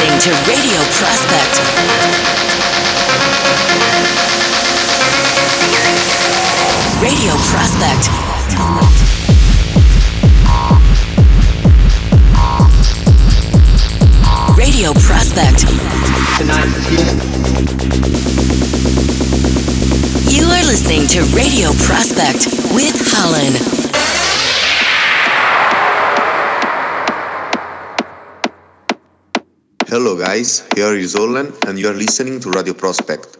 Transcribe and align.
listening 0.00 0.20
to 0.20 0.30
Radio 0.48 0.80
Prospect. 0.96 1.60
Radio 7.02 7.34
Prospect. 7.50 8.08
Radio 14.56 14.92
Prospect. 14.94 15.68
You 20.30 20.46
are 20.46 20.64
listening 20.64 21.06
to 21.08 21.24
Radio 21.34 21.72
Prospect 21.84 22.46
with 22.72 22.96
Hollen. 23.12 24.09
Hello 29.90 30.16
guys, 30.16 30.62
here 30.76 30.94
is 30.94 31.16
Ollen 31.16 31.52
and 31.66 31.76
you 31.76 31.88
are 31.88 31.92
listening 31.92 32.38
to 32.38 32.50
Radio 32.50 32.74
Prospect. 32.74 33.39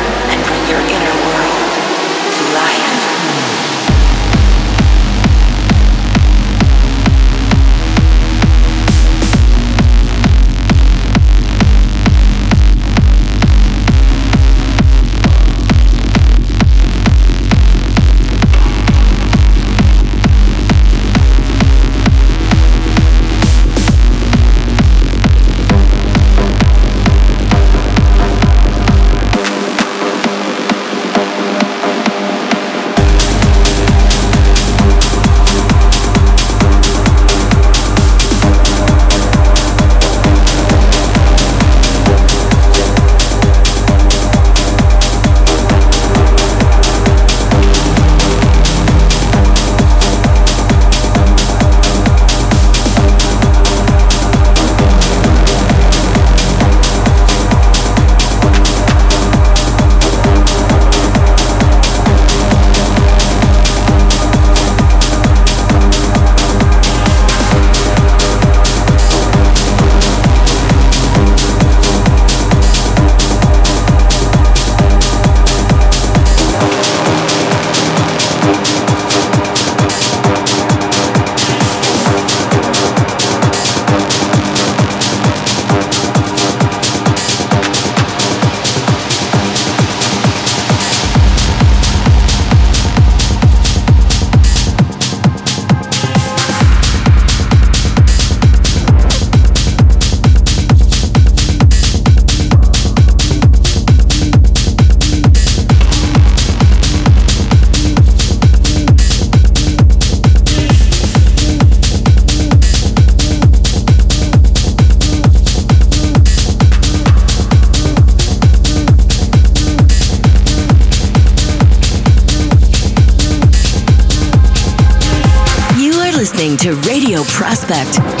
Prospect. 127.41 128.20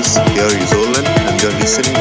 Ice, 0.00 0.16
here 0.16 0.46
is 0.46 0.72
Hollen, 0.72 1.04
and 1.04 1.42
you're 1.42 1.52
listening 1.60 1.99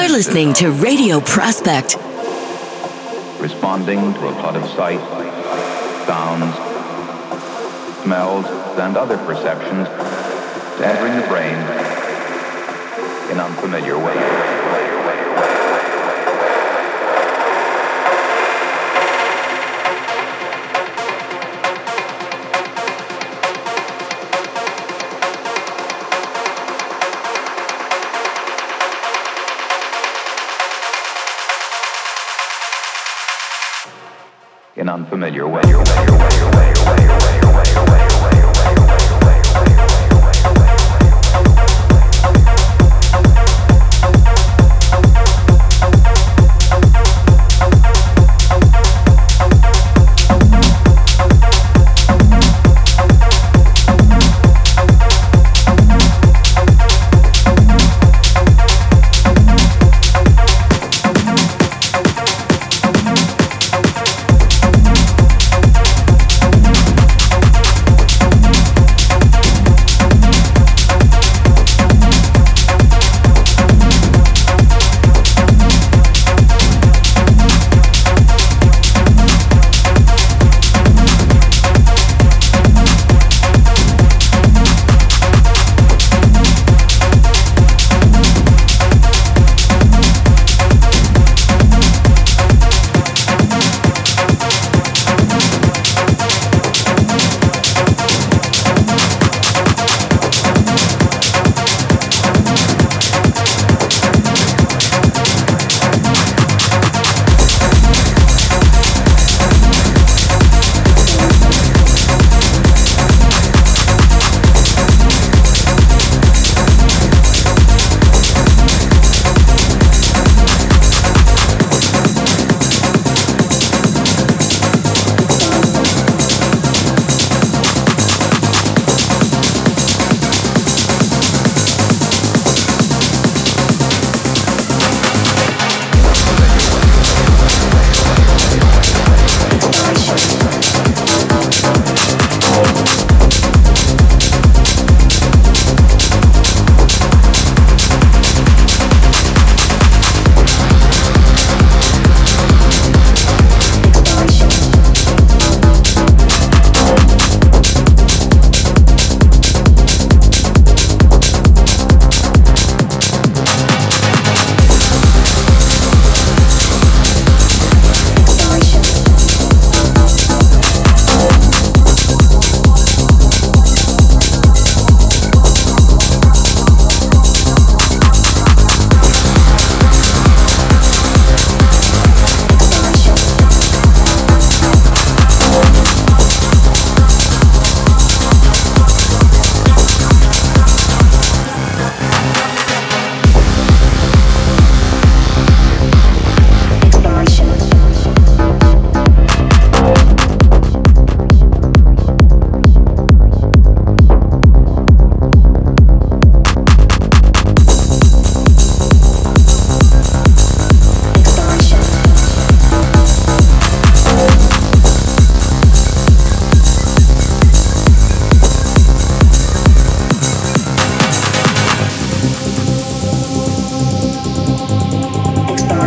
listening 0.00 0.52
to 0.54 0.70
Radio 0.70 1.20
Prospect. 1.20 1.96
Responding 3.40 3.98
to 4.14 4.26
a 4.26 4.32
flood 4.40 4.56
of 4.56 4.68
sights, 4.70 5.02
sounds, 6.06 6.54
smells, 8.02 8.46
and 8.78 8.96
other 8.96 9.18
perceptions 9.18 9.88
entering 10.80 11.20
the 11.20 11.26
brain 11.28 11.56
in 13.30 13.40
unfamiliar 13.40 13.98
ways. 13.98 15.01
In 35.12 35.22
unfamiliar 35.22 35.91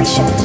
Exploration. 0.06 0.45